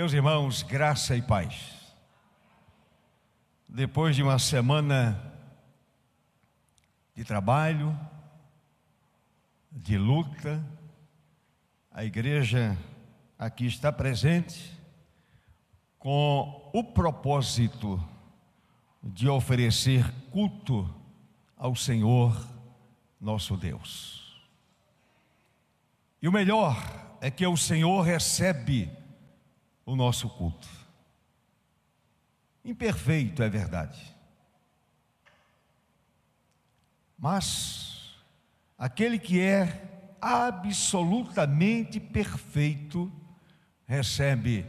[0.00, 1.76] Meus irmãos, graça e paz.
[3.68, 5.30] Depois de uma semana
[7.14, 7.94] de trabalho,
[9.70, 10.64] de luta,
[11.90, 12.78] a igreja
[13.38, 14.72] aqui está presente
[15.98, 18.02] com o propósito
[19.02, 20.88] de oferecer culto
[21.58, 22.48] ao Senhor
[23.20, 24.40] nosso Deus.
[26.22, 26.74] E o melhor
[27.20, 28.98] é que o Senhor recebe
[29.90, 30.68] o nosso culto.
[32.64, 34.14] Imperfeito, é verdade.
[37.18, 38.14] Mas
[38.78, 43.10] aquele que é absolutamente perfeito
[43.84, 44.64] recebe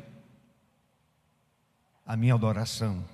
[2.04, 3.06] a minha adoração,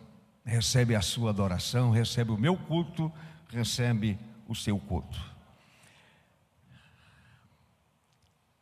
[0.45, 3.11] recebe a sua adoração, recebe o meu culto,
[3.49, 4.17] recebe
[4.47, 5.19] o seu culto.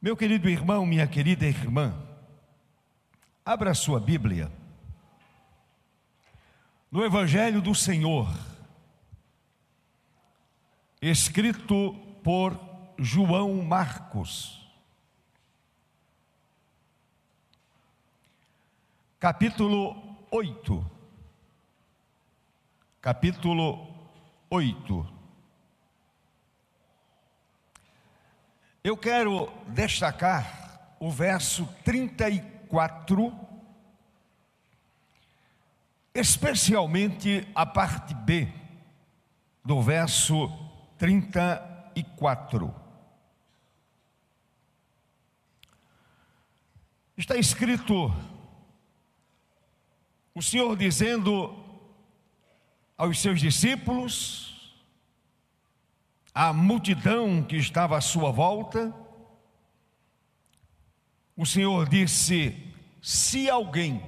[0.01, 2.14] Meu querido irmão, minha querida irmã,
[3.47, 4.51] Abra a sua Bíblia.
[6.89, 8.27] No Evangelho do Senhor,
[10.99, 12.59] escrito por
[12.97, 14.67] João Marcos,
[19.19, 19.95] capítulo
[20.31, 20.91] 8.
[22.99, 23.93] Capítulo
[24.49, 25.13] 8.
[28.83, 33.33] Eu quero destacar o verso 34 4,
[36.13, 38.51] especialmente a parte B
[39.63, 40.49] do verso
[40.97, 42.75] 34.
[47.15, 48.13] Está escrito
[50.33, 51.55] o Senhor dizendo
[52.97, 54.75] aos seus discípulos,
[56.33, 58.93] à multidão que estava à sua volta,
[61.35, 62.55] o Senhor disse:
[63.01, 64.03] Se alguém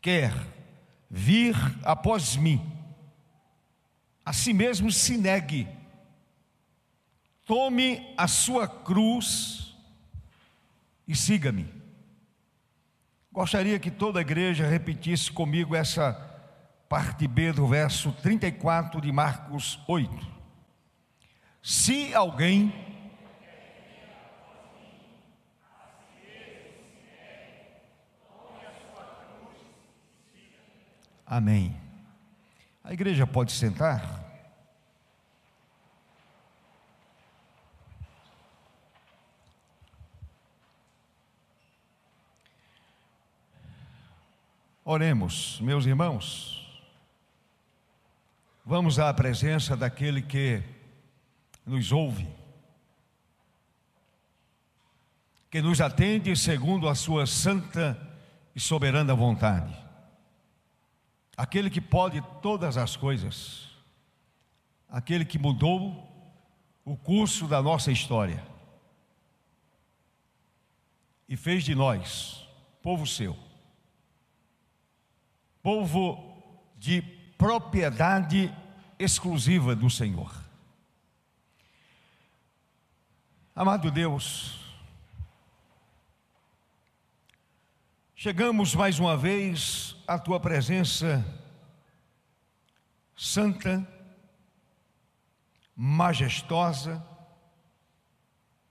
[0.00, 0.32] quer
[1.08, 2.60] vir após mim,
[4.24, 5.68] a si mesmo se negue,
[7.46, 9.74] tome a sua cruz
[11.06, 11.72] e siga-me.
[13.32, 16.12] Gostaria que toda a igreja repetisse comigo essa
[16.88, 20.34] parte B do verso 34 de Marcos 8.
[21.62, 22.83] Se alguém
[31.36, 31.76] Amém.
[32.84, 34.22] A igreja pode sentar?
[44.84, 46.80] Oremos, meus irmãos.
[48.64, 50.62] Vamos à presença daquele que
[51.66, 52.28] nos ouve,
[55.50, 58.00] que nos atende segundo a sua santa
[58.54, 59.83] e soberana vontade
[61.36, 63.68] aquele que pode todas as coisas,
[64.88, 66.10] aquele que mudou
[66.84, 68.44] o curso da nossa história.
[71.28, 72.46] E fez de nós
[72.82, 73.36] povo seu,
[75.62, 76.34] povo
[76.78, 77.00] de
[77.38, 78.54] propriedade
[78.98, 80.32] exclusiva do Senhor.
[83.56, 84.63] Amado Deus,
[88.24, 91.22] chegamos mais uma vez a tua presença
[93.14, 93.86] santa,
[95.76, 97.06] majestosa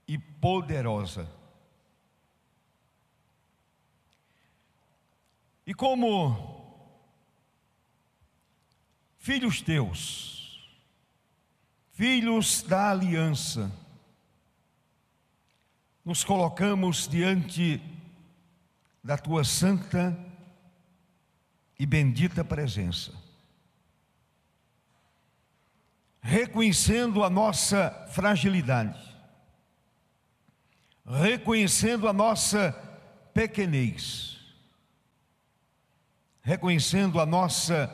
[0.08, 1.30] e poderosa.
[5.64, 6.90] E como
[9.18, 10.68] filhos teus,
[11.92, 13.70] filhos da aliança,
[16.04, 17.80] nos colocamos diante
[19.04, 20.18] da tua santa
[21.78, 23.12] e bendita presença.
[26.22, 29.14] Reconhecendo a nossa fragilidade,
[31.04, 32.72] reconhecendo a nossa
[33.34, 34.38] pequenez,
[36.40, 37.90] reconhecendo a nossa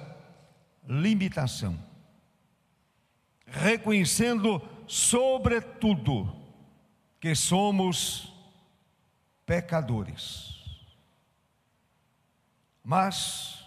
[0.86, 1.76] limitação,
[3.46, 6.36] reconhecendo, sobretudo,
[7.18, 8.32] que somos
[9.44, 10.59] pecadores.
[12.82, 13.64] Mas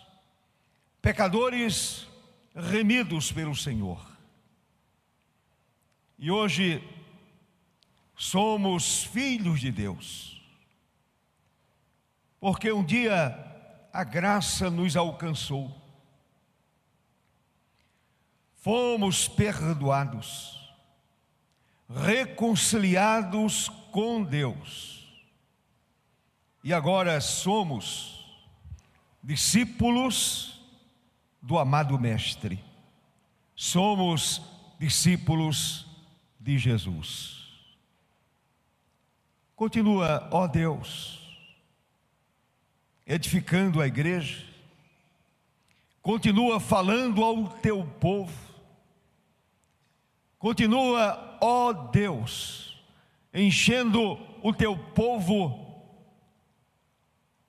[1.02, 2.08] pecadores
[2.56, 4.06] remidos pelo Senhor.
[6.18, 6.82] E hoje
[8.16, 10.42] somos filhos de Deus,
[12.40, 13.38] porque um dia
[13.92, 15.76] a graça nos alcançou,
[18.56, 20.74] fomos perdoados,
[21.90, 25.24] reconciliados com Deus,
[26.64, 28.23] e agora somos
[29.24, 30.62] discípulos
[31.42, 32.64] do amado Mestre.
[33.56, 34.42] Somos
[34.78, 35.88] discípulos
[36.40, 37.42] de Jesus.
[39.56, 41.38] Continua, ó Deus,
[43.06, 44.44] edificando a igreja,
[46.02, 48.38] continua falando ao teu povo,
[50.38, 52.84] continua, ó Deus,
[53.34, 55.64] enchendo o teu povo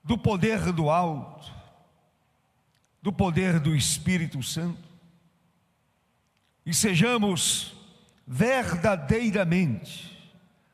[0.03, 1.54] do poder do alto,
[3.05, 4.89] do poder do Espírito Santo,
[6.65, 7.75] e sejamos
[8.25, 10.11] verdadeiramente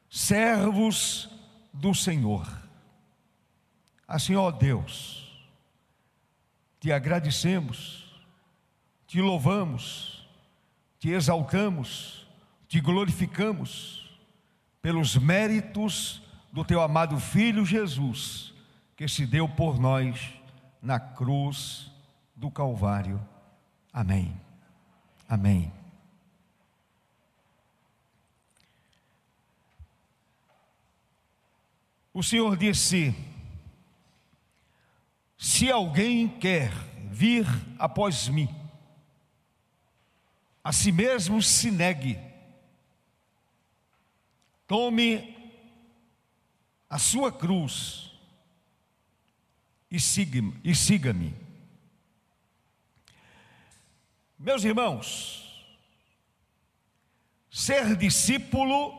[0.09, 1.29] servos
[1.73, 2.47] do Senhor.
[4.07, 5.45] Assim, ó Deus,
[6.79, 8.05] te agradecemos,
[9.05, 10.25] te louvamos,
[10.99, 12.25] te exaltamos,
[12.65, 14.09] te glorificamos
[14.81, 18.53] pelos méritos do teu amado Filho Jesus,
[18.95, 20.33] que se deu por nós
[20.81, 21.90] na cruz
[22.41, 23.23] do Calvário.
[23.93, 24.35] Amém.
[25.29, 25.71] Amém.
[32.11, 33.15] O Senhor disse:
[35.37, 36.71] Se alguém quer
[37.11, 37.45] vir
[37.77, 38.49] após mim,
[40.63, 42.19] a si mesmo se negue,
[44.67, 45.37] tome
[46.89, 48.11] a sua cruz
[49.91, 50.59] e siga-me.
[50.63, 51.13] E siga
[54.41, 55.63] Meus irmãos,
[57.51, 58.91] ser discípulo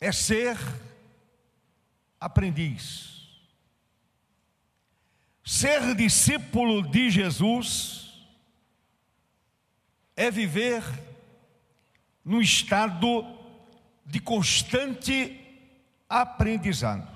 [0.00, 0.56] é ser
[2.18, 3.28] aprendiz.
[5.44, 8.26] Ser discípulo de Jesus
[10.16, 10.82] é viver
[12.24, 13.38] no estado
[14.06, 15.38] de constante
[16.08, 17.06] aprendizado.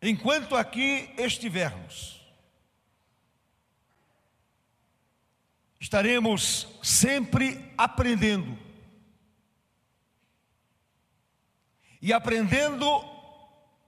[0.00, 2.23] Enquanto aqui estivermos,
[5.84, 8.58] estaremos sempre aprendendo
[12.00, 12.86] e aprendendo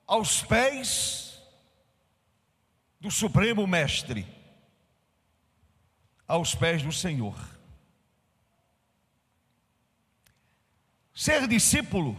[0.06, 1.42] aos pés
[3.00, 4.26] do Supremo Mestre,
[6.28, 7.34] aos pés do Senhor.
[11.14, 12.14] Ser discípulo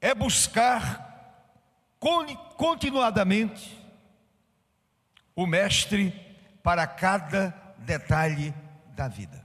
[0.00, 1.58] é buscar
[2.56, 3.76] continuadamente
[5.34, 6.31] o Mestre
[6.62, 8.54] para cada detalhe
[8.94, 9.44] da vida.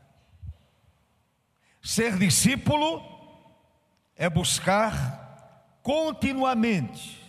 [1.81, 3.01] Ser discípulo
[4.15, 7.23] é buscar continuamente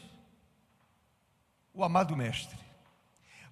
[1.72, 2.58] o amado Mestre,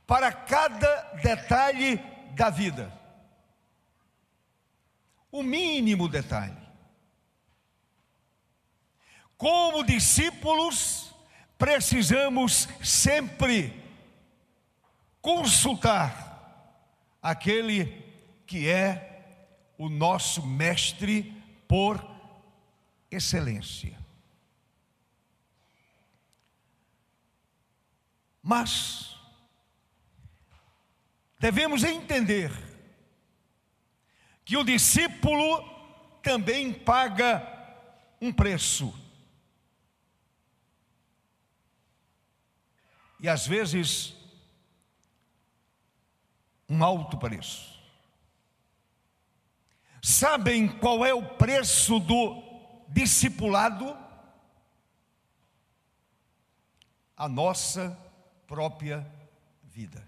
[0.04, 1.96] para cada detalhe
[2.34, 2.92] da vida,
[5.30, 6.66] o mínimo detalhe.
[9.36, 11.14] Como discípulos,
[11.56, 13.84] precisamos sempre
[15.20, 16.25] consultar
[17.26, 18.04] aquele
[18.46, 21.34] que é o nosso mestre
[21.66, 22.00] por
[23.10, 23.98] excelência.
[28.40, 29.18] Mas
[31.40, 32.52] devemos entender
[34.44, 35.68] que o discípulo
[36.22, 37.44] também paga
[38.20, 38.94] um preço.
[43.18, 44.15] E às vezes,
[46.68, 47.76] um alto preço.
[50.02, 52.42] Sabem qual é o preço do
[52.88, 53.96] discipulado
[57.16, 57.96] a nossa
[58.46, 59.06] própria
[59.64, 60.06] vida.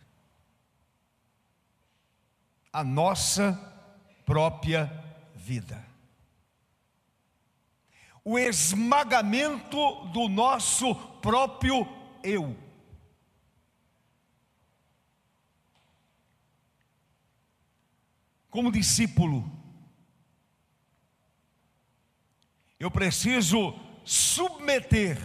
[2.73, 3.59] A nossa
[4.27, 4.93] própria
[5.35, 5.85] vida.
[8.23, 11.89] O esmagamento do nosso próprio
[12.23, 12.55] eu.
[18.51, 19.59] Como discípulo,
[22.79, 23.75] Eu preciso
[24.05, 25.19] submeter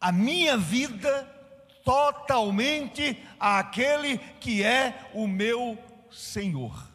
[0.00, 1.24] a minha vida
[1.84, 5.78] totalmente àquele que é o meu
[6.10, 6.90] Senhor,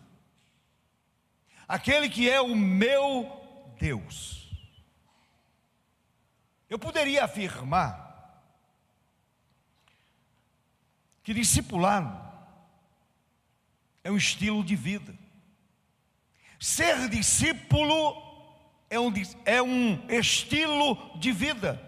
[1.67, 4.49] aquele que é o meu Deus.
[6.69, 8.07] Eu poderia afirmar
[11.23, 12.28] que discipulado
[14.03, 15.13] é um estilo de vida.
[16.59, 18.21] Ser discípulo
[18.89, 19.13] é um,
[19.45, 21.81] é um estilo de vida.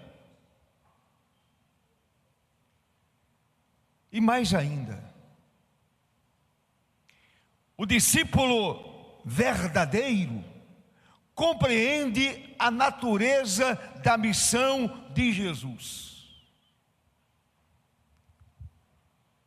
[4.12, 5.02] E mais ainda,
[7.78, 10.44] o discípulo verdadeiro
[11.34, 16.12] compreende a natureza da missão de Jesus.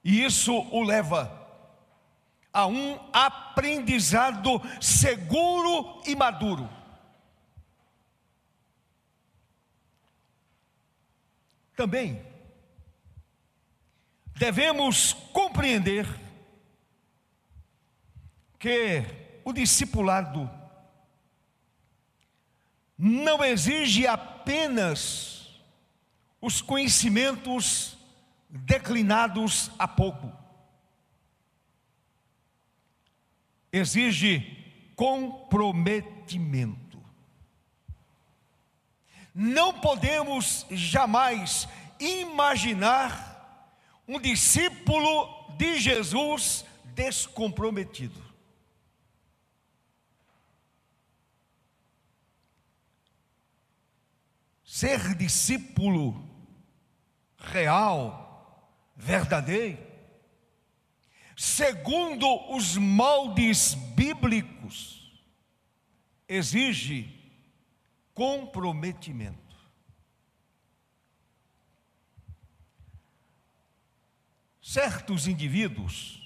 [0.02, 1.43] E isso o leva
[2.54, 6.70] a um aprendizado seguro e maduro.
[11.76, 12.25] Também
[14.37, 16.06] devemos compreender
[18.56, 19.04] que
[19.44, 20.49] o discipulado
[22.96, 25.61] não exige apenas
[26.40, 27.99] os conhecimentos
[28.49, 30.43] declinados há pouco.
[33.75, 37.02] Exige comprometimento.
[39.35, 41.66] Não podemos jamais
[41.99, 43.75] imaginar
[44.07, 46.64] um discípulo de Jesus
[46.95, 48.23] descomprometido.
[54.64, 56.25] Ser discípulo
[57.37, 59.84] real, verdadeiro,
[61.37, 65.12] segundo os moldes bíblicos,
[66.29, 67.11] exige
[68.12, 69.43] comprometimento.
[74.62, 76.25] Certos indivíduos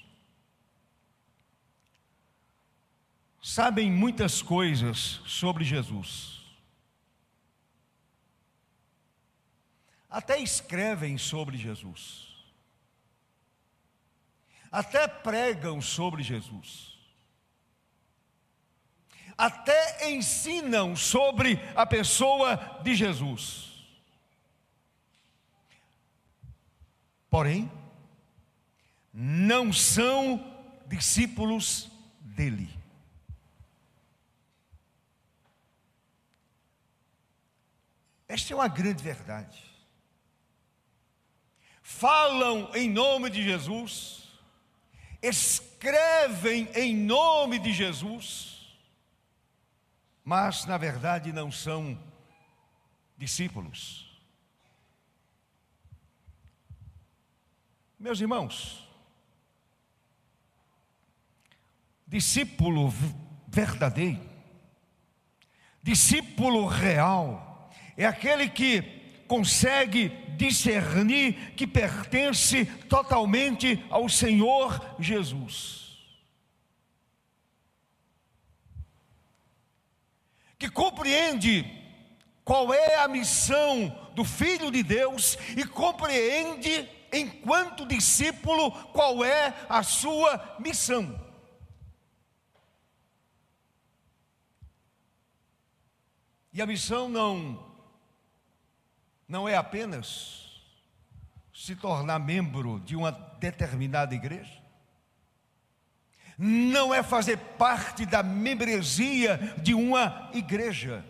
[3.43, 6.39] sabem muitas coisas sobre Jesus.
[10.09, 12.28] Até escrevem sobre Jesus.
[14.71, 16.99] Até pregam sobre Jesus.
[19.37, 23.69] Até ensinam sobre a pessoa de Jesus.
[27.31, 27.71] Porém,
[29.13, 30.45] não são
[30.87, 32.69] discípulos dele.
[38.27, 39.65] Esta é uma grande verdade.
[41.81, 44.28] Falam em nome de Jesus,
[45.23, 48.79] escrevem em nome de Jesus,
[50.25, 51.99] mas na verdade não são
[53.17, 54.07] discípulos.
[57.99, 58.89] Meus irmãos,
[62.07, 62.93] discípulo
[63.49, 64.21] verdadeiro,
[65.83, 68.98] discípulo real, é aquele que
[69.29, 75.99] consegue discernir que pertence totalmente ao Senhor Jesus.
[80.59, 81.65] Que compreende
[82.45, 89.83] qual é a missão do Filho de Deus e compreende, enquanto discípulo, qual é a
[89.83, 91.29] sua missão.
[96.53, 97.68] E a missão não
[99.29, 100.49] não é apenas
[101.53, 104.63] se tornar membro de uma determinada igreja.
[106.39, 111.05] Não é fazer parte da membresia de uma igreja.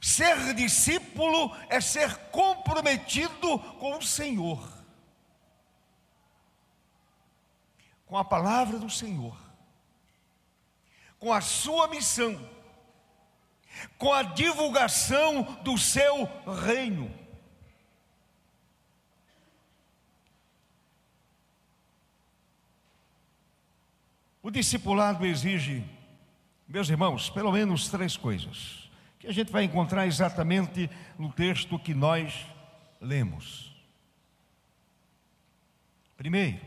[0.00, 4.68] Ser discípulo é ser comprometido com o Senhor,
[8.06, 9.38] com a palavra do Senhor,
[11.18, 12.53] com a sua missão
[13.98, 16.28] com a divulgação do seu
[16.66, 17.10] reino.
[24.42, 25.82] O discipulado exige,
[26.68, 31.94] meus irmãos, pelo menos três coisas, que a gente vai encontrar exatamente no texto que
[31.94, 32.46] nós
[33.00, 33.74] lemos.
[36.14, 36.60] Primeiro,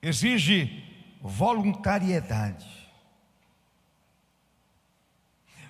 [0.00, 0.84] exige
[1.20, 2.77] voluntariedade.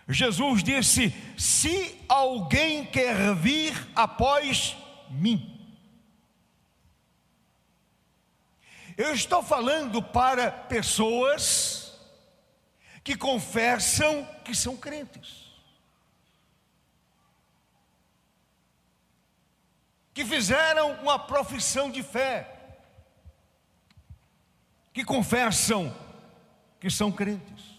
[0.09, 4.75] Jesus disse: Se alguém quer vir após
[5.11, 5.55] mim.
[8.97, 11.93] Eu estou falando para pessoas
[13.05, 15.53] que confessam que são crentes,
[20.13, 22.79] que fizeram uma profissão de fé,
[24.93, 25.95] que confessam
[26.81, 27.78] que são crentes.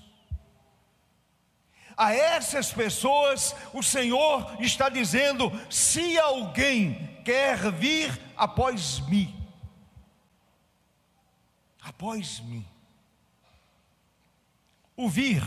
[1.99, 9.35] A essas pessoas, o Senhor está dizendo: se alguém quer vir após mim,
[11.81, 12.65] após mim,
[14.95, 15.43] o vir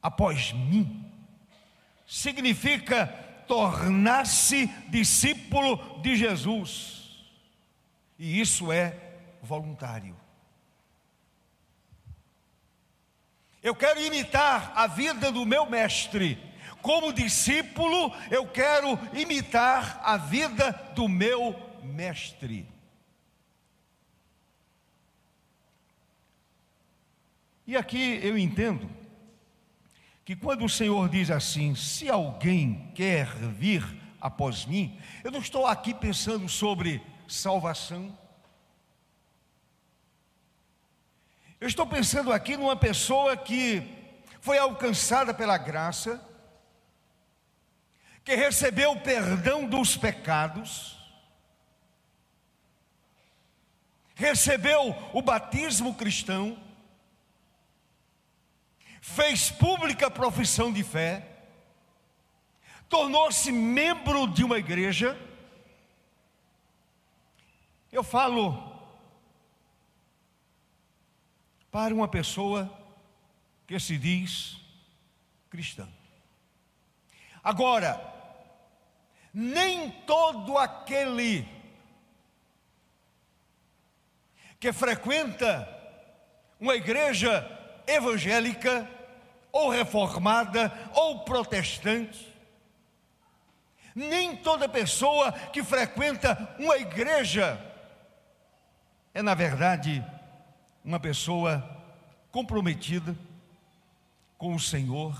[0.00, 1.04] após mim,
[2.06, 3.08] significa
[3.46, 7.28] tornar-se discípulo de Jesus,
[8.18, 8.98] e isso é
[9.42, 10.16] voluntário.
[13.62, 16.38] Eu quero imitar a vida do meu mestre.
[16.80, 22.68] Como discípulo, eu quero imitar a vida do meu mestre.
[27.66, 28.88] E aqui eu entendo
[30.24, 33.84] que quando o Senhor diz assim: se alguém quer vir
[34.20, 38.16] após mim, eu não estou aqui pensando sobre salvação.
[41.60, 43.82] Eu estou pensando aqui numa pessoa que
[44.40, 46.24] foi alcançada pela graça,
[48.24, 50.96] que recebeu o perdão dos pecados,
[54.14, 56.56] recebeu o batismo cristão,
[59.00, 61.26] fez pública profissão de fé,
[62.88, 65.18] tornou-se membro de uma igreja.
[67.90, 68.67] Eu falo
[71.70, 72.72] para uma pessoa
[73.66, 74.56] que se diz
[75.50, 75.88] cristã.
[77.42, 78.00] Agora,
[79.32, 81.46] nem todo aquele
[84.58, 85.68] que frequenta
[86.58, 87.46] uma igreja
[87.86, 88.88] evangélica,
[89.52, 92.26] ou reformada, ou protestante,
[93.94, 97.64] nem toda pessoa que frequenta uma igreja
[99.18, 100.04] é, na verdade,
[100.88, 101.84] uma pessoa
[102.32, 103.14] comprometida
[104.38, 105.14] com o Senhor,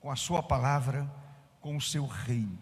[0.00, 1.06] com a Sua palavra,
[1.60, 2.58] com o seu reino.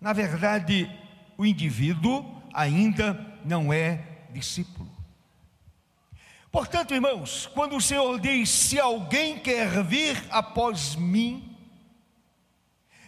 [0.00, 0.90] Na verdade,
[1.38, 3.14] o indivíduo ainda
[3.44, 4.90] não é discípulo.
[6.50, 11.56] Portanto, irmãos, quando o Senhor diz: se alguém quer vir após mim,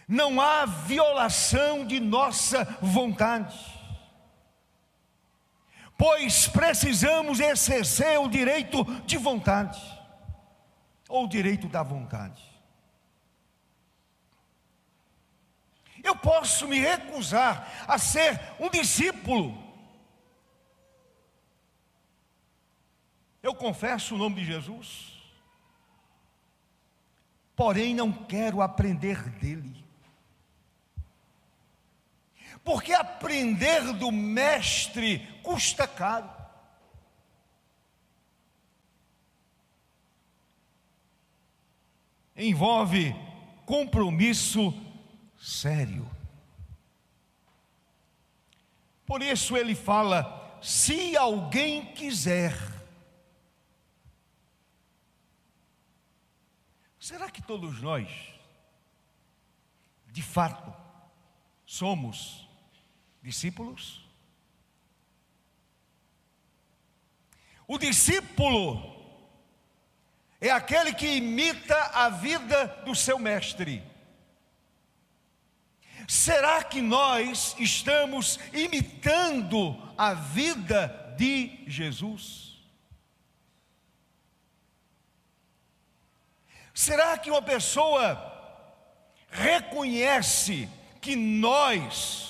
[0.07, 3.78] não há violação de nossa vontade
[5.99, 9.77] pois precisamos exercer o direito de vontade,
[11.09, 12.41] ou o direito da vontade.
[16.01, 19.61] Eu posso me recusar a ser um discípulo.
[23.43, 25.21] Eu confesso o nome de Jesus,
[27.57, 29.88] porém não quero aprender dele.
[32.63, 36.29] Porque aprender do mestre custa caro.
[42.35, 43.13] Envolve
[43.65, 44.73] compromisso
[45.37, 46.09] sério.
[49.05, 52.55] Por isso ele fala: se alguém quiser.
[56.99, 58.07] Será que todos nós,
[60.07, 60.71] de fato,
[61.65, 62.48] somos
[63.21, 64.07] discípulos?
[67.67, 68.97] O discípulo
[70.41, 73.83] é aquele que imita a vida do seu mestre.
[76.07, 82.57] Será que nós estamos imitando a vida de Jesus?
[86.73, 88.17] Será que uma pessoa
[89.29, 90.67] reconhece
[91.01, 92.28] que nós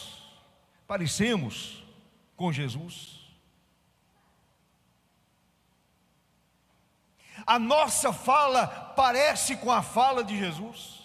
[0.90, 1.84] parecemos
[2.36, 3.20] com Jesus.
[7.46, 10.98] A nossa fala parece com a fala de Jesus.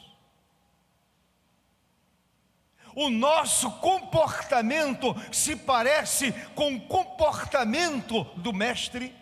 [2.96, 9.14] O nosso comportamento se parece com o comportamento do Mestre.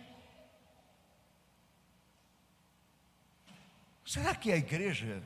[4.05, 5.21] Será que a igreja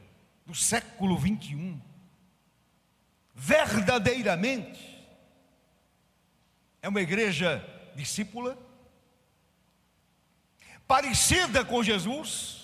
[0.47, 1.80] do século 21
[3.36, 4.96] verdadeiramente
[6.81, 7.63] é uma igreja
[7.95, 8.57] discípula,
[10.87, 12.57] parecida com Jesus.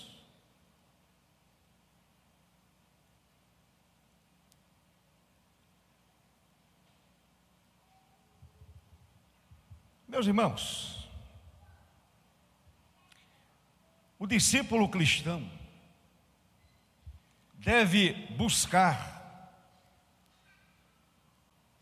[10.07, 11.09] Meus irmãos,
[14.19, 15.51] o discípulo cristão
[17.55, 19.12] deve buscar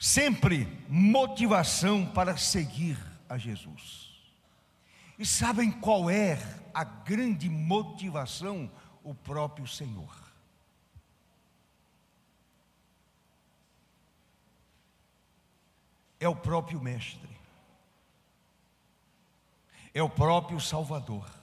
[0.01, 2.97] sempre motivação para seguir
[3.29, 4.09] a Jesus.
[5.19, 6.39] E sabem qual é
[6.73, 8.71] a grande motivação?
[9.03, 10.11] O próprio Senhor.
[16.19, 17.29] É o próprio Mestre,
[19.91, 21.40] é o próprio Salvador.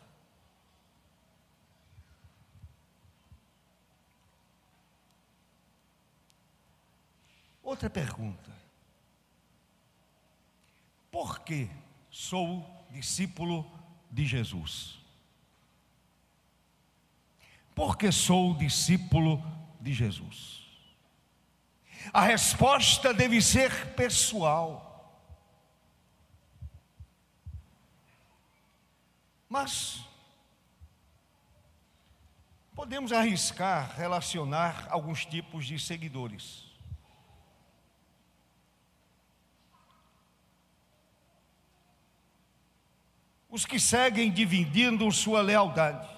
[7.69, 8.51] Outra pergunta:
[11.11, 11.69] Por que
[12.11, 13.71] sou discípulo
[14.11, 14.99] de Jesus?
[17.79, 19.41] porque sou discípulo
[19.81, 20.67] de Jesus.
[22.13, 24.85] A resposta deve ser pessoal.
[29.49, 30.05] Mas
[32.75, 36.68] podemos arriscar relacionar alguns tipos de seguidores.
[43.49, 46.09] Os que seguem dividindo sua lealdade.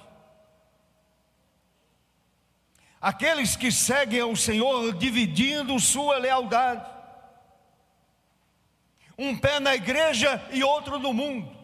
[3.01, 6.85] Aqueles que seguem ao Senhor dividindo sua lealdade.
[9.17, 11.61] Um pé na igreja e outro no mundo.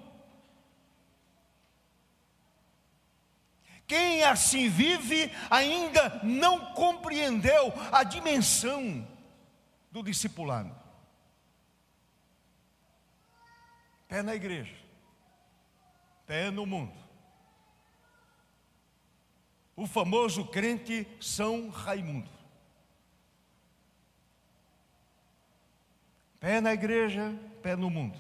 [3.87, 9.07] Quem assim vive ainda não compreendeu a dimensão
[9.93, 10.75] do discipulado.
[14.09, 14.75] Pé na igreja,
[16.27, 16.93] pé no mundo.
[19.77, 22.31] O famoso crente São Raimundo.
[26.41, 28.19] Pé na igreja, pé no mundo.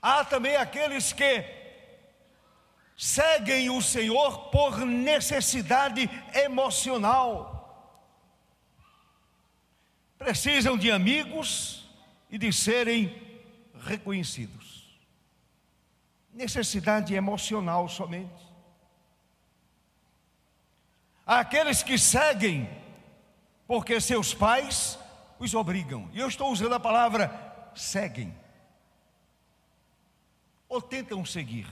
[0.00, 1.44] Há também aqueles que
[2.96, 7.50] seguem o Senhor por necessidade emocional.
[10.18, 11.88] Precisam de amigos
[12.30, 13.14] e de serem
[13.80, 14.71] reconhecidos.
[16.32, 18.52] Necessidade emocional somente.
[21.26, 22.68] Há aqueles que seguem
[23.66, 24.98] porque seus pais
[25.38, 26.08] os obrigam.
[26.12, 27.30] E eu estou usando a palavra
[27.74, 28.34] seguem.
[30.68, 31.66] Ou tentam seguir.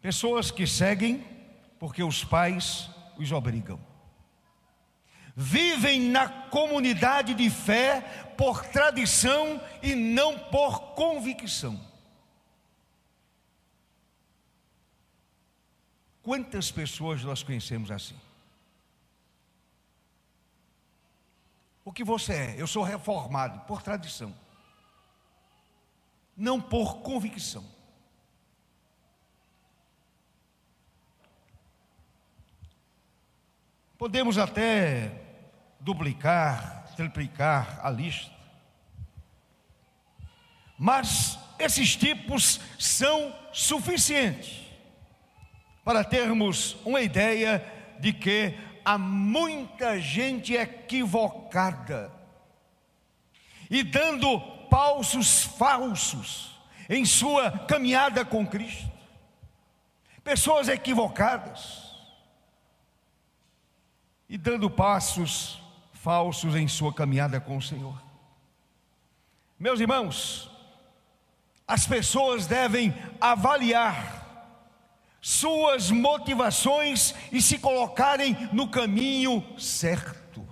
[0.00, 1.24] Pessoas que seguem
[1.78, 3.87] porque os pais os obrigam.
[5.40, 8.00] Vivem na comunidade de fé
[8.36, 11.80] por tradição e não por convicção.
[16.24, 18.18] Quantas pessoas nós conhecemos assim?
[21.84, 22.60] O que você é?
[22.60, 24.34] Eu sou reformado por tradição,
[26.36, 27.64] não por convicção.
[33.96, 35.27] Podemos até
[35.80, 38.30] duplicar, triplicar a lista.
[40.78, 44.66] Mas esses tipos são suficientes
[45.84, 47.64] para termos uma ideia
[47.98, 52.12] de que há muita gente equivocada
[53.70, 58.90] e dando pausos falsos em sua caminhada com Cristo.
[60.22, 61.88] Pessoas equivocadas
[64.28, 65.60] e dando passos
[66.02, 68.00] falsos em sua caminhada com o Senhor.
[69.58, 70.50] Meus irmãos,
[71.66, 74.16] as pessoas devem avaliar
[75.20, 80.46] suas motivações e se colocarem no caminho certo.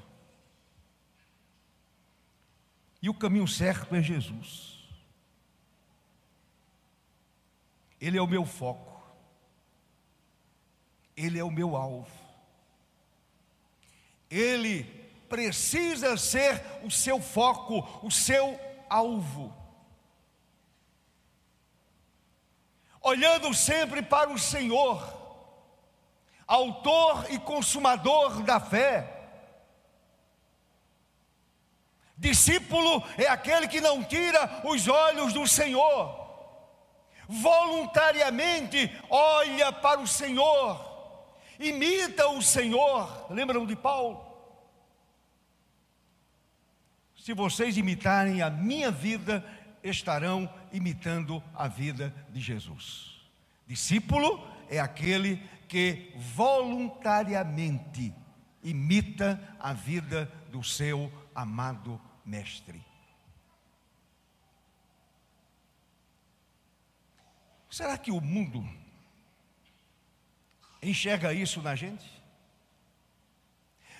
[3.00, 4.84] E o caminho certo é Jesus.
[8.00, 8.94] Ele é o meu foco.
[11.16, 12.26] Ele é o meu alvo
[14.30, 18.58] ele precisa ser o seu foco, o seu
[18.88, 19.54] alvo.
[23.00, 25.14] Olhando sempre para o Senhor,
[26.46, 29.12] Autor e Consumador da fé.
[32.16, 36.26] Discípulo é aquele que não tira os olhos do Senhor,
[37.28, 40.96] voluntariamente olha para o Senhor
[41.58, 43.26] imita o Senhor.
[43.30, 44.25] Lembram de Paulo?
[47.26, 49.44] Se vocês imitarem a minha vida,
[49.82, 53.20] estarão imitando a vida de Jesus.
[53.66, 58.14] Discípulo é aquele que voluntariamente
[58.62, 62.80] imita a vida do seu amado Mestre.
[67.68, 68.64] Será que o mundo
[70.80, 72.15] enxerga isso na gente?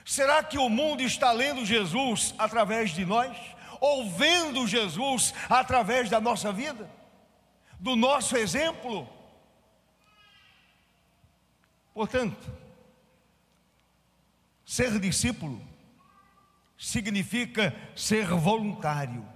[0.06, 3.36] Será que o mundo está lendo Jesus através de nós?
[3.80, 6.88] Ou vendo Jesus através da nossa vida?
[7.80, 9.08] Do nosso exemplo?
[11.92, 12.38] Portanto,
[14.64, 15.60] ser discípulo
[16.78, 19.26] significa ser voluntário.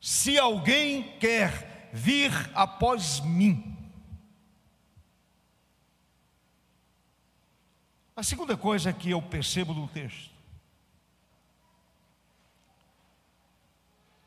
[0.00, 3.77] Se alguém quer vir após mim,
[8.18, 10.34] A segunda coisa que eu percebo no texto.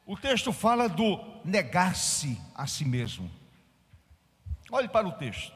[0.06, 3.30] O texto fala do negar-se a si mesmo.
[4.71, 5.54] Olhe para o texto.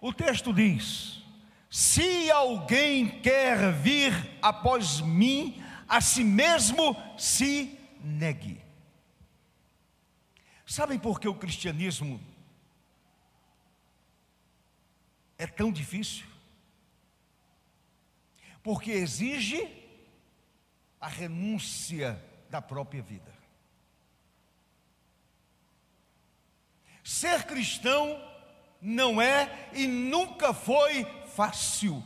[0.00, 1.22] O texto diz:
[1.68, 8.62] Se alguém quer vir após mim, a si mesmo se negue.
[10.64, 12.18] Sabem por que o cristianismo
[15.38, 16.26] é tão difícil?
[18.62, 19.68] Porque exige
[21.00, 23.32] a renúncia da própria vida.
[27.02, 28.18] Ser cristão
[28.80, 32.02] não é e nunca foi fácil.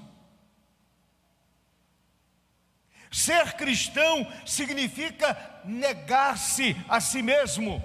[3.11, 7.83] Ser cristão significa negar-se a si mesmo.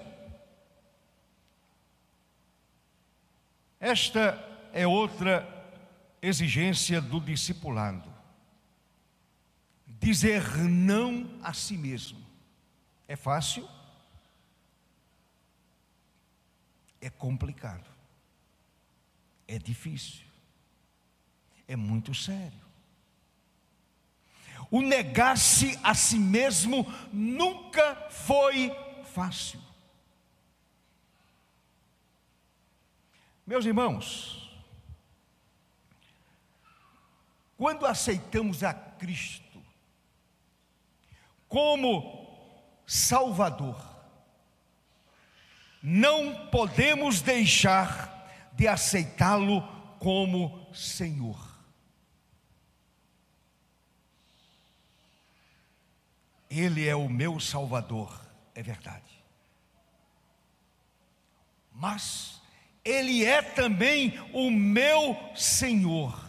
[3.79, 5.47] Esta é outra
[6.19, 8.11] exigência do discipulado.
[9.85, 12.19] Dizer não a si mesmo.
[13.07, 13.69] É fácil?
[16.99, 17.87] É complicado.
[19.47, 20.25] É difícil.
[21.67, 22.63] É muito sério.
[24.71, 28.71] O negar-se a si mesmo nunca foi
[29.13, 29.61] fácil.
[33.45, 34.42] Meus irmãos,
[37.57, 39.43] quando aceitamos a Cristo
[41.47, 42.23] como
[42.85, 43.79] Salvador,
[45.81, 49.61] não podemos deixar de aceitá-lo
[49.99, 51.53] como Senhor.
[56.49, 58.19] Ele é o meu Salvador,
[58.53, 59.23] é verdade.
[61.71, 62.41] Mas
[62.85, 66.22] Ele é também o meu Senhor.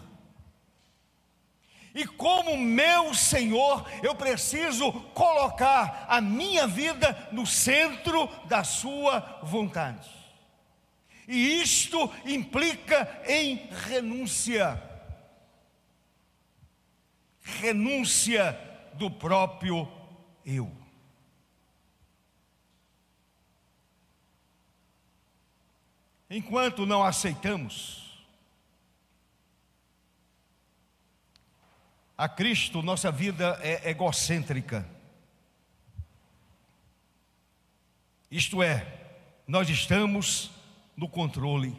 [1.94, 10.10] E como meu Senhor, eu preciso colocar a minha vida no centro da Sua vontade.
[11.28, 14.82] E isto implica em renúncia.
[17.40, 18.58] Renúncia
[18.94, 19.88] do próprio
[20.44, 20.70] eu.
[26.28, 28.03] Enquanto não aceitamos
[32.16, 34.88] a Cristo, nossa vida é egocêntrica.
[38.30, 38.86] Isto é,
[39.46, 40.50] nós estamos
[40.96, 41.76] no controle.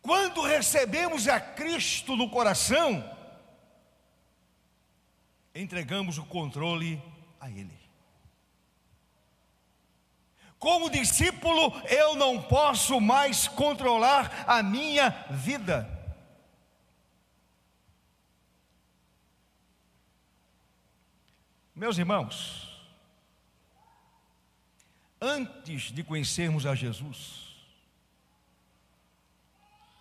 [0.00, 3.08] Quando recebemos a Cristo no coração,
[5.54, 7.00] entregamos o controle
[7.40, 7.78] a Ele.
[10.58, 16.01] Como discípulo, eu não posso mais controlar a minha vida.
[21.82, 22.80] Meus irmãos,
[25.20, 27.56] antes de conhecermos a Jesus,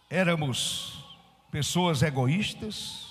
[0.08, 1.04] éramos
[1.50, 3.08] pessoas egoístas,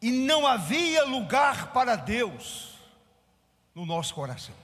[0.00, 2.76] e não havia lugar para Deus
[3.74, 4.54] no nosso coração.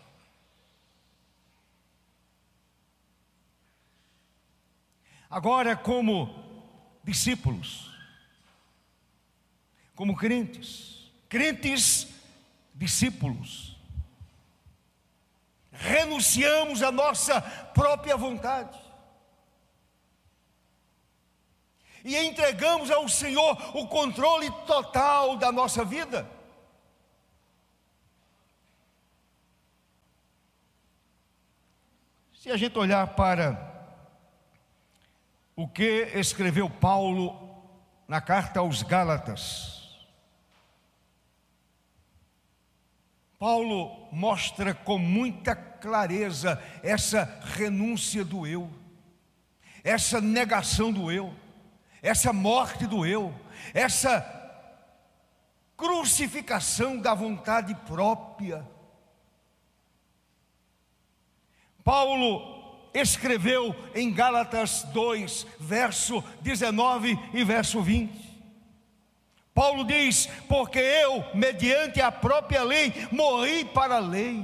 [5.28, 6.32] Agora, como
[7.02, 7.90] discípulos,
[9.96, 10.99] como crentes,
[11.30, 12.08] crentes
[12.74, 13.78] discípulos,
[15.70, 18.76] renunciamos à nossa própria vontade
[22.04, 26.28] e entregamos ao Senhor o controle total da nossa vida.
[32.34, 33.68] Se a gente olhar para
[35.54, 37.38] o que escreveu Paulo
[38.08, 39.79] na carta aos Gálatas,
[43.40, 48.70] Paulo mostra com muita clareza essa renúncia do eu,
[49.82, 51.34] essa negação do eu
[52.02, 53.34] essa morte do eu,
[53.74, 54.38] essa
[55.76, 58.66] crucificação da vontade própria.
[61.84, 68.29] Paulo escreveu em Gálatas 2, verso 19 e verso 20.
[69.60, 74.42] Paulo diz: Porque eu, mediante a própria lei, morri para a lei.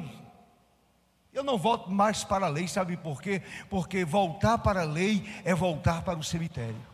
[1.33, 3.40] Eu não volto mais para a lei, sabe por quê?
[3.70, 6.87] Porque voltar para a lei é voltar para o cemitério.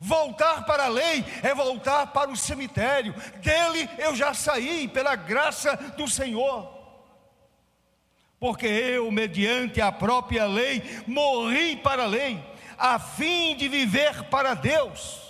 [0.00, 3.14] Voltar para a lei é voltar para o cemitério.
[3.42, 6.72] Dele eu já saí pela graça do Senhor.
[8.40, 12.42] Porque eu, mediante a própria lei, morri para a lei,
[12.78, 15.23] a fim de viver para Deus.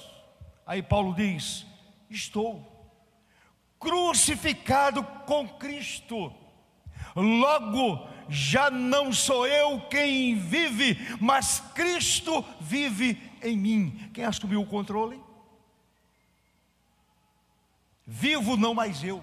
[0.67, 1.67] Aí Paulo diz:
[2.09, 2.75] estou
[3.79, 6.33] crucificado com Cristo.
[7.15, 14.11] Logo, já não sou eu quem vive, mas Cristo vive em mim.
[14.13, 15.23] Quem assumiu o controle?
[18.07, 19.23] Vivo não mais eu.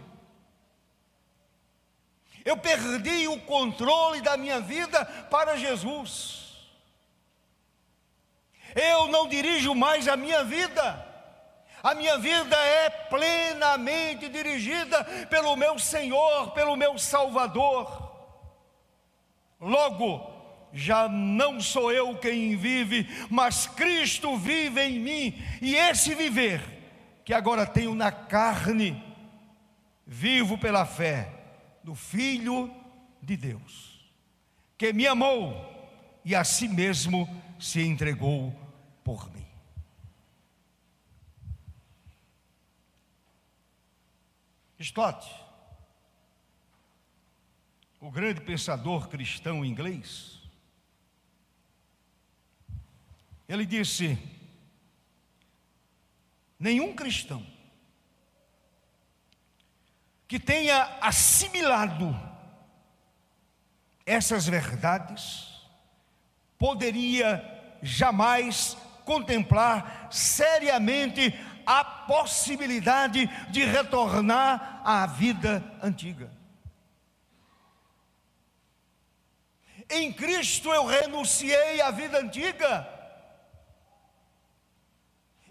[2.43, 6.39] Eu perdi o controle da minha vida para Jesus.
[8.75, 11.10] Eu não dirijo mais a minha vida.
[11.83, 18.11] A minha vida é plenamente dirigida pelo meu Senhor, pelo meu Salvador.
[19.59, 20.31] Logo,
[20.73, 26.61] já não sou eu quem vive, mas Cristo vive em mim, e esse viver
[27.23, 29.03] que agora tenho na carne,
[30.05, 31.29] vivo pela fé
[31.83, 32.73] do Filho
[33.21, 34.11] de Deus,
[34.77, 35.69] que me amou
[36.23, 38.55] e a si mesmo se entregou
[39.03, 39.40] por mim.
[44.81, 45.29] Stott,
[47.99, 50.41] o grande pensador cristão inglês,
[53.47, 54.17] ele disse:
[56.59, 57.45] nenhum cristão
[60.27, 62.17] que tenha assimilado
[64.05, 65.47] essas verdades
[66.57, 67.43] poderia
[67.81, 71.31] jamais contemplar seriamente
[71.71, 76.29] a possibilidade de retornar à vida antiga.
[79.89, 82.85] Em Cristo eu renunciei à vida antiga.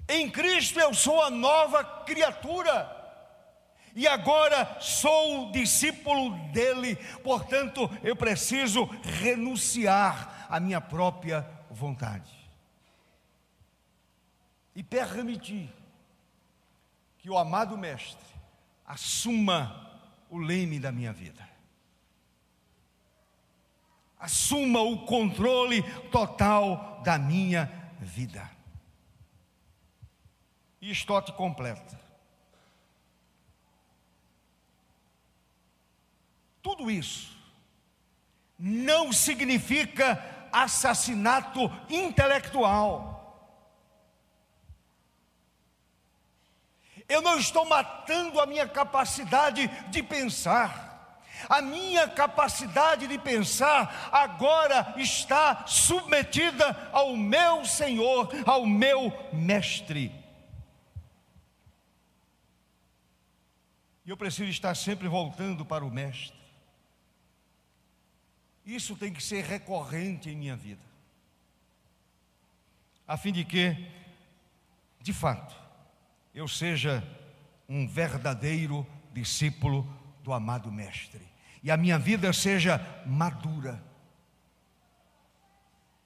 [0.06, 2.98] Em Cristo eu sou a nova criatura.
[3.96, 12.30] E agora sou discípulo dele, portanto eu preciso renunciar à minha própria vontade
[14.76, 15.79] e permitir
[17.20, 18.26] que o amado Mestre
[18.86, 21.48] assuma o leme da minha vida,
[24.18, 28.50] assuma o controle total da minha vida.
[30.80, 32.00] E Stott completa.
[36.62, 37.38] Tudo isso
[38.58, 43.09] não significa assassinato intelectual.
[47.10, 50.88] Eu não estou matando a minha capacidade de pensar.
[51.48, 60.14] A minha capacidade de pensar agora está submetida ao meu Senhor, ao meu Mestre.
[64.06, 66.38] E eu preciso estar sempre voltando para o Mestre.
[68.64, 70.84] Isso tem que ser recorrente em minha vida,
[73.08, 73.76] a fim de que,
[75.00, 75.59] de fato,
[76.34, 77.02] eu seja
[77.68, 79.86] um verdadeiro discípulo
[80.22, 81.20] do amado Mestre
[81.62, 83.82] e a minha vida seja madura.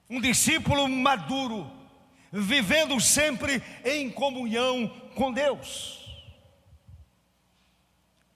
[0.08, 1.70] Um discípulo maduro,
[2.32, 6.00] vivendo sempre em comunhão com Deus.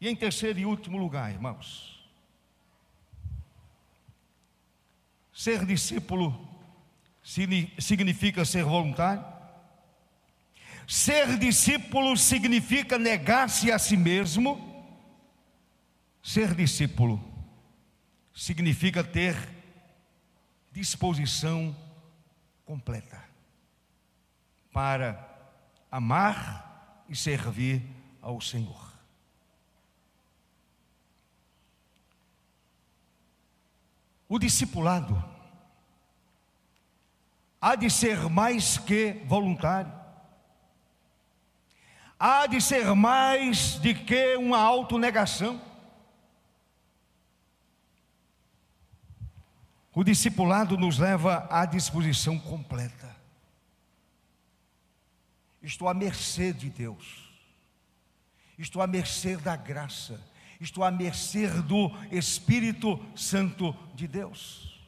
[0.01, 2.09] E em terceiro e último lugar, irmãos,
[5.33, 6.49] ser discípulo
[7.23, 9.38] significa ser voluntário.
[10.91, 14.59] Ser discípulo significa negar-se a si mesmo.
[16.23, 17.23] Ser discípulo
[18.33, 19.37] significa ter
[20.73, 21.77] disposição
[22.65, 23.23] completa
[24.73, 25.53] para
[25.91, 27.83] amar e servir
[28.23, 28.91] ao Senhor.
[34.27, 35.23] O discipulado
[37.61, 39.98] há de ser mais que voluntário
[42.19, 45.61] há de ser mais de que uma autonegação.
[49.95, 53.17] O discipulado nos leva à disposição completa.
[55.61, 57.29] Estou à mercê de Deus,
[58.57, 60.21] estou à mercê da graça,
[60.61, 64.79] estou à mercê do Espírito Santo de Deus.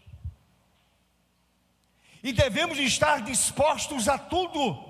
[2.23, 4.90] E devemos estar dispostos a tudo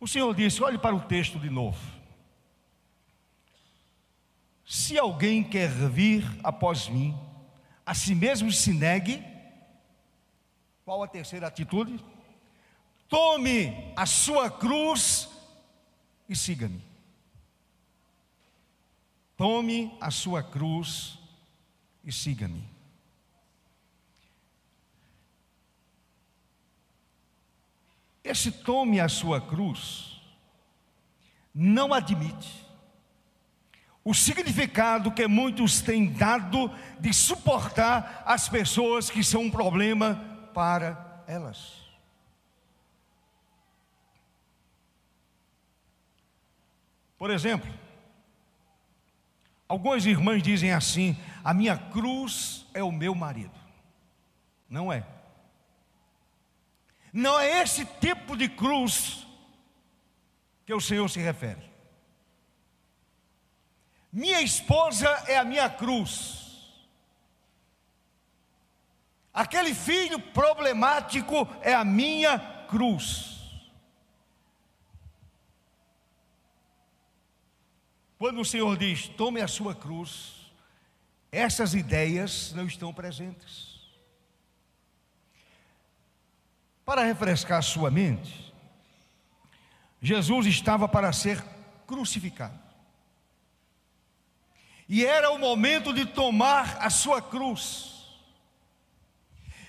[0.00, 1.78] o Senhor disse: olhe para o texto de novo.
[4.64, 7.18] Se alguém quer vir após mim,
[7.86, 9.24] a si mesmo se negue.
[10.84, 11.98] Qual a terceira atitude?
[13.08, 15.28] Tome a sua cruz
[16.28, 16.82] e siga-me.
[19.36, 21.18] Tome a sua cruz
[22.04, 22.77] e siga-me.
[28.28, 30.20] Esse tome a sua cruz
[31.54, 32.66] não admite
[34.04, 36.70] o significado que muitos têm dado
[37.00, 40.14] de suportar as pessoas que são um problema
[40.52, 41.74] para elas.
[47.16, 47.72] Por exemplo,
[49.66, 53.58] algumas irmãs dizem assim: a minha cruz é o meu marido.
[54.68, 55.17] Não é.
[57.12, 59.26] Não é esse tipo de cruz
[60.66, 61.68] que o Senhor se refere.
[64.12, 66.38] Minha esposa é a minha cruz.
[69.32, 72.38] Aquele filho problemático é a minha
[72.68, 73.38] cruz.
[78.18, 80.50] Quando o Senhor diz, tome a sua cruz,
[81.30, 83.67] essas ideias não estão presentes.
[86.88, 88.50] Para refrescar sua mente,
[90.00, 91.44] Jesus estava para ser
[91.86, 92.58] crucificado.
[94.88, 98.06] E era o momento de tomar a sua cruz.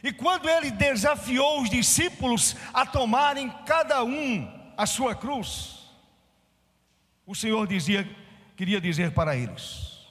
[0.01, 5.89] E quando ele desafiou os discípulos a tomarem cada um a sua cruz,
[7.25, 8.09] o Senhor dizia
[8.55, 10.07] queria dizer para eles: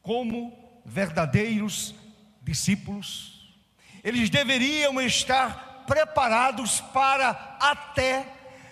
[0.00, 1.94] como verdadeiros
[2.40, 3.54] discípulos,
[4.02, 7.30] eles deveriam estar preparados para
[7.60, 8.26] até,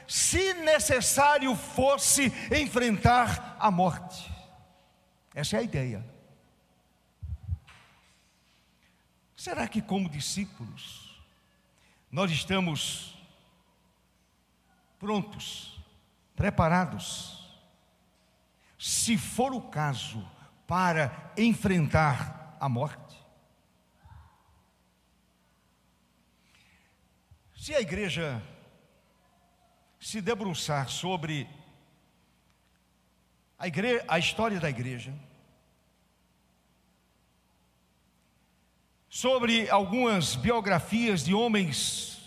[0.07, 4.31] se necessário fosse, enfrentar a morte.
[5.35, 6.05] Essa é a ideia.
[9.37, 11.23] Será que, como discípulos,
[12.11, 13.17] nós estamos
[14.99, 15.81] prontos,
[16.37, 17.41] preparados
[18.81, 20.27] se for o caso,
[20.67, 23.10] para enfrentar a morte?
[27.61, 28.43] Se a igreja
[30.01, 31.47] se debruçar sobre
[33.59, 35.13] a, igreja, a história da igreja,
[39.11, 42.19] sobre algumas biografias de homens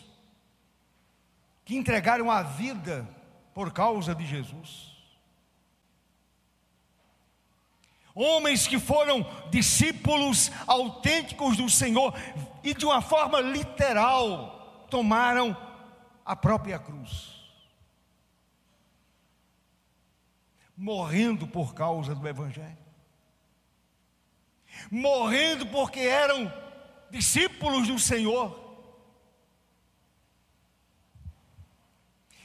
[1.66, 3.10] que entregaram a vida
[3.56, 4.96] por causa de Jesus,
[8.14, 12.14] homens que foram discípulos autênticos do Senhor
[12.64, 14.62] e de uma forma literal
[14.94, 15.58] tomaram
[16.24, 17.34] a própria cruz,
[20.78, 22.78] morrendo por causa do Evangelho,
[24.92, 26.54] morrendo porque eram
[27.10, 28.62] discípulos do Senhor.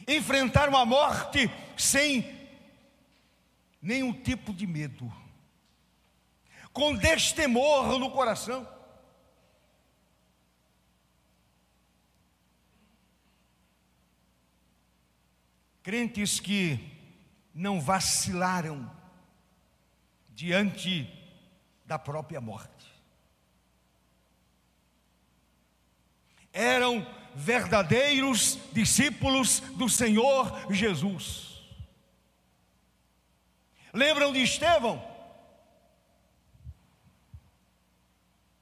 [0.07, 2.49] Enfrentaram a morte sem
[3.83, 5.13] nenhum tipo de medo
[6.73, 8.78] com destemor no coração.
[15.89, 16.79] Crentes que
[17.55, 18.95] não vacilaram
[20.35, 21.11] diante
[21.87, 22.93] da própria morte.
[26.53, 31.59] Eram verdadeiros discípulos do Senhor Jesus.
[33.91, 35.03] Lembram de Estevão?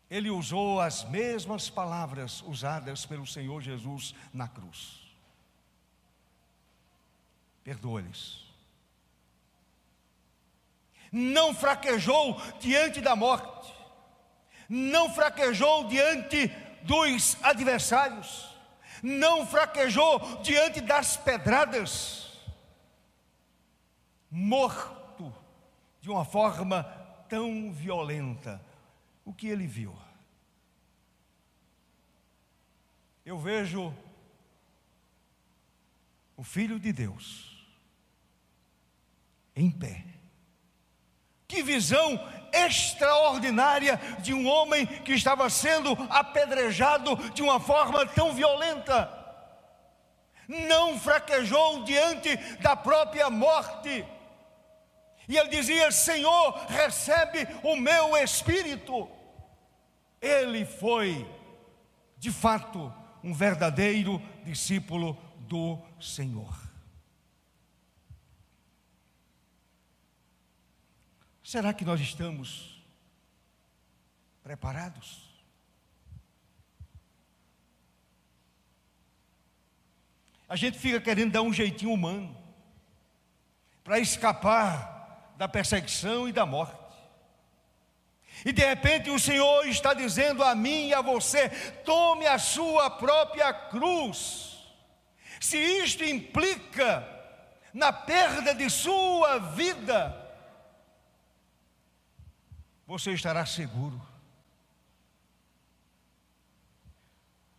[0.08, 5.05] ele usou as mesmas palavras usadas pelo Senhor Jesus na cruz.
[7.66, 8.46] Perdoa-lhes.
[11.10, 13.74] Não fraquejou diante da morte,
[14.68, 16.46] não fraquejou diante
[16.84, 18.56] dos adversários,
[19.02, 22.40] não fraquejou diante das pedradas,
[24.30, 25.34] morto
[26.00, 26.84] de uma forma
[27.28, 28.64] tão violenta
[29.24, 29.92] o que ele viu.
[33.24, 33.92] Eu vejo
[36.36, 37.55] o Filho de Deus
[39.56, 40.04] em pé.
[41.48, 42.20] Que visão
[42.52, 49.12] extraordinária de um homem que estava sendo apedrejado de uma forma tão violenta.
[50.46, 54.04] Não fraquejou diante da própria morte.
[55.28, 59.08] E ele dizia: Senhor, recebe o meu espírito.
[60.20, 61.28] Ele foi,
[62.18, 62.92] de fato,
[63.22, 66.65] um verdadeiro discípulo do Senhor.
[71.46, 72.84] Será que nós estamos
[74.42, 75.20] preparados?
[80.48, 82.36] A gente fica querendo dar um jeitinho humano
[83.84, 86.98] para escapar da perseguição e da morte.
[88.44, 91.48] E de repente o Senhor está dizendo a mim e a você:
[91.84, 94.66] tome a sua própria cruz.
[95.40, 97.08] Se isto implica
[97.72, 100.25] na perda de sua vida,
[102.86, 104.00] você estará seguro.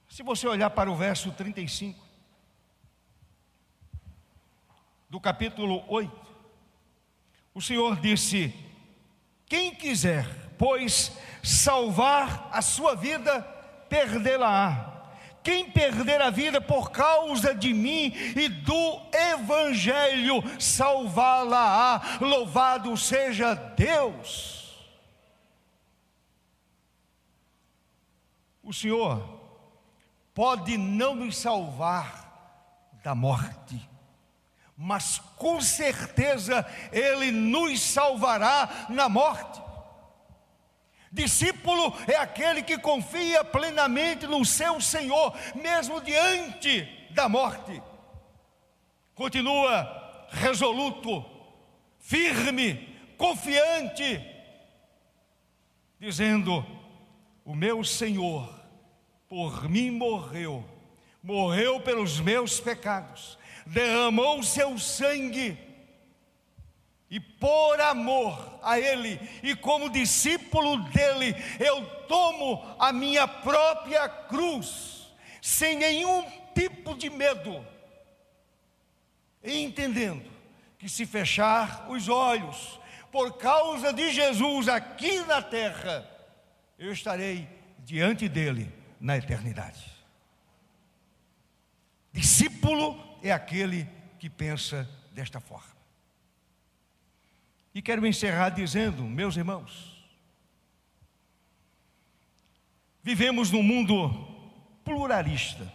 [0.10, 2.04] Se você olhar para o verso 35
[5.10, 6.28] do capítulo 8,
[7.54, 8.54] o Senhor disse:
[9.46, 10.26] Quem quiser,
[10.58, 11.12] pois,
[11.44, 13.42] salvar a sua vida,
[13.90, 14.94] perdê-la-á.
[15.44, 22.18] Quem perder a vida por causa de mim e do Evangelho, salvá-la-á.
[22.20, 24.67] Louvado seja Deus.
[28.68, 29.24] O Senhor
[30.34, 33.90] pode não nos salvar da morte,
[34.76, 39.62] mas com certeza Ele nos salvará na morte.
[41.10, 47.82] Discípulo é aquele que confia plenamente no seu Senhor, mesmo diante da morte.
[49.16, 51.26] Continua resoluto,
[52.00, 54.22] firme, confiante,
[55.98, 56.66] dizendo:
[57.46, 58.57] O meu Senhor
[59.30, 60.64] por mim morreu,
[61.22, 65.58] morreu pelos meus pecados, derramou o seu sangue.
[67.10, 75.08] E por amor a Ele, e como discípulo dele, eu tomo a minha própria cruz,
[75.42, 77.66] sem nenhum tipo de medo,
[79.42, 80.30] entendendo
[80.78, 82.78] que se fechar os olhos,
[83.10, 86.06] por causa de Jesus aqui na terra,
[86.78, 87.48] eu estarei
[87.80, 89.84] diante dele na eternidade.
[92.12, 93.88] Discípulo é aquele
[94.20, 95.78] que pensa desta forma.
[97.74, 100.04] E quero encerrar dizendo, meus irmãos,
[103.04, 104.10] vivemos num mundo
[104.84, 105.72] pluralista,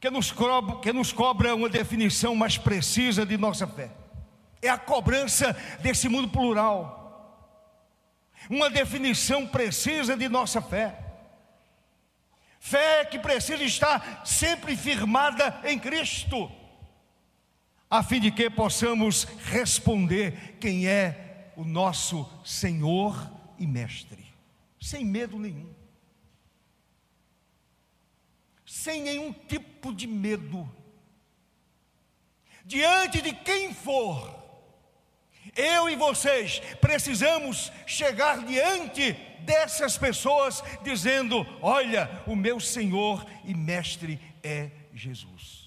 [0.00, 3.90] que nos, cobra, que nos cobra uma definição mais precisa de nossa fé.
[4.60, 7.03] É a cobrança desse mundo plural,
[8.48, 10.98] uma definição precisa de nossa fé.
[12.58, 16.50] Fé que precisa estar sempre firmada em Cristo
[17.94, 24.24] a fim de que possamos responder quem é o nosso Senhor e Mestre,
[24.80, 25.72] sem medo nenhum,
[28.66, 30.68] sem nenhum tipo de medo,
[32.64, 34.43] diante de quem for,
[35.56, 44.20] eu e vocês precisamos chegar diante dessas pessoas, dizendo: Olha, o meu Senhor e Mestre
[44.42, 45.64] é Jesus.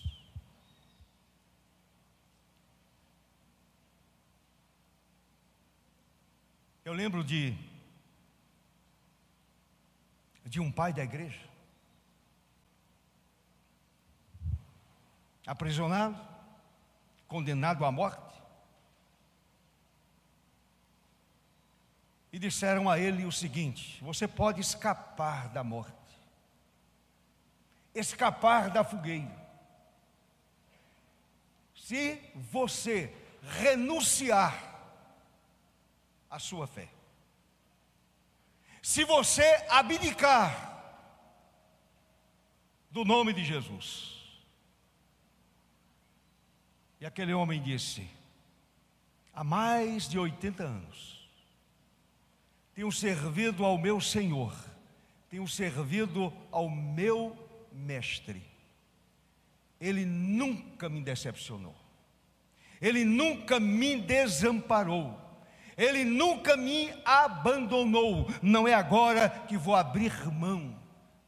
[6.84, 7.56] Eu lembro de
[10.46, 11.48] de um pai da igreja
[15.46, 16.20] aprisionado,
[17.28, 18.27] condenado à morte.
[22.32, 25.94] E disseram a ele o seguinte: Você pode escapar da morte,
[27.96, 29.36] escapar da fogueira,
[31.76, 34.68] se você renunciar
[36.30, 36.90] a sua fé.
[38.82, 40.76] Se você abdicar
[42.92, 44.18] do nome de Jesus.
[47.00, 48.10] E aquele homem disse:
[49.34, 51.17] há mais de 80 anos,
[52.78, 54.54] tenho servido ao meu Senhor,
[55.32, 57.36] tenho servido ao meu
[57.74, 58.44] Mestre.
[59.82, 61.76] Ele nunca me decepcionou,
[62.80, 65.26] ele nunca me desamparou
[65.76, 68.28] ele nunca me abandonou.
[68.42, 70.76] Não é agora que vou abrir mão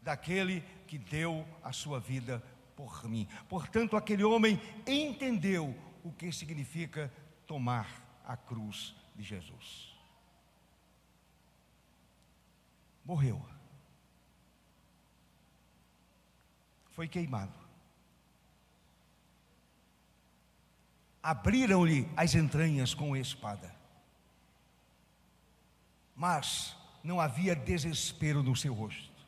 [0.01, 2.41] daquele que deu a sua vida
[2.75, 3.27] por mim.
[3.47, 7.13] Portanto, aquele homem entendeu o que significa
[7.45, 9.88] tomar a cruz de Jesus.
[13.09, 13.43] Morreu.
[16.91, 17.57] Foi queimado.
[21.21, 23.79] Abriram-lhe as entranhas com espada
[26.19, 29.25] mas não havia desespero no seu rosto.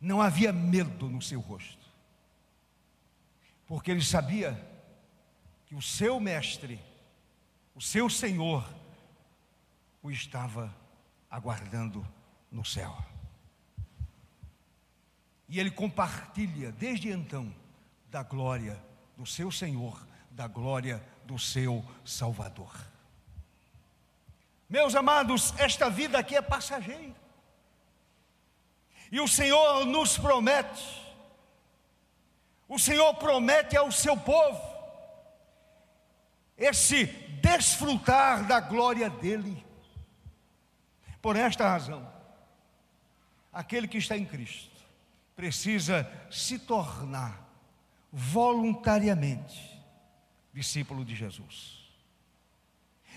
[0.00, 1.86] Não havia medo no seu rosto.
[3.66, 4.58] Porque ele sabia
[5.66, 6.80] que o seu mestre,
[7.74, 8.66] o seu Senhor,
[10.02, 10.74] o estava
[11.30, 12.06] aguardando
[12.50, 12.96] no céu.
[15.48, 17.54] E ele compartilha desde então
[18.10, 18.82] da glória
[19.16, 22.74] do seu Senhor, da glória do seu Salvador.
[24.68, 27.14] Meus amados, esta vida aqui é passageira.
[29.10, 31.08] E o Senhor nos promete
[32.68, 34.76] O Senhor promete ao seu povo
[36.54, 37.06] esse
[37.40, 39.64] desfrutar da glória dele.
[41.28, 42.10] Por esta razão,
[43.52, 44.74] aquele que está em Cristo
[45.36, 47.46] precisa se tornar
[48.10, 49.78] voluntariamente
[50.54, 51.86] discípulo de Jesus.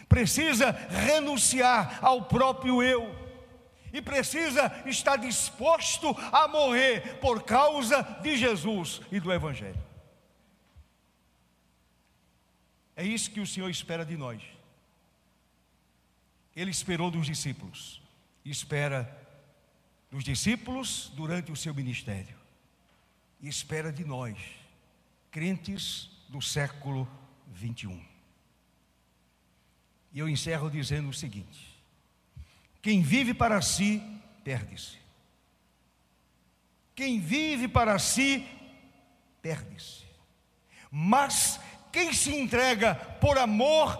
[0.09, 3.16] Precisa renunciar ao próprio eu
[3.93, 9.82] e precisa estar disposto a morrer por causa de Jesus e do Evangelho.
[12.93, 14.41] É isso que o Senhor espera de nós.
[16.53, 18.01] Ele esperou dos discípulos,
[18.50, 19.18] espera
[20.10, 22.36] dos discípulos durante o seu ministério,
[23.39, 24.38] e espera de nós,
[25.30, 27.08] crentes do século
[27.48, 28.04] 21.
[30.14, 31.82] E eu encerro dizendo o seguinte:
[32.82, 34.02] quem vive para si,
[34.44, 34.98] perde-se.
[36.96, 38.46] Quem vive para si,
[39.42, 40.04] perde-se.
[40.89, 41.60] Mas
[41.92, 44.00] quem se entrega por amor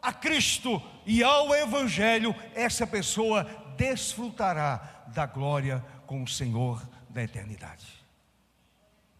[0.00, 3.44] a Cristo e ao Evangelho, essa pessoa
[3.76, 7.86] desfrutará da glória com o Senhor da eternidade.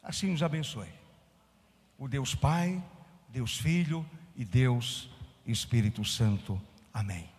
[0.03, 0.89] Assim nos abençoe.
[1.99, 2.83] O Deus Pai,
[3.29, 4.05] Deus Filho
[4.37, 5.11] e Deus
[5.47, 6.61] Espírito Santo.
[6.93, 7.32] Amém.